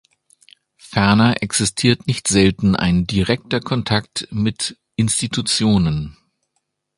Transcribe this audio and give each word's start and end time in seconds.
Ferner 0.79 1.43
existiert 1.43 2.07
nicht 2.07 2.27
selten 2.27 2.75
ein 2.75 3.05
direkter 3.05 3.59
Kontakt 3.59 4.27
mit 4.31 4.75
Institutionen. 4.95 6.17